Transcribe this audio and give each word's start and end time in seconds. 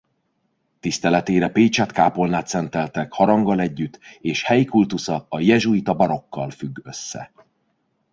Tiszteletére 0.79 1.49
Pécsett 1.49 1.91
kápolnát 1.91 2.47
szenteltek 2.47 3.13
haranggal 3.13 3.59
együtt 3.59 3.99
és 4.19 4.43
helyi 4.43 4.65
kultusza 4.65 5.25
a 5.29 5.39
jezsuita 5.39 5.93
barokkal 5.93 6.49
függ 6.49 6.79
össze. 6.83 7.31